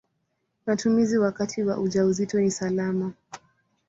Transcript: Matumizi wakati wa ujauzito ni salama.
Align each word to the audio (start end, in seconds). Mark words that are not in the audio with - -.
Matumizi 0.65 1.17
wakati 1.17 1.63
wa 1.63 1.77
ujauzito 1.79 2.39
ni 2.41 2.51
salama. 2.51 3.13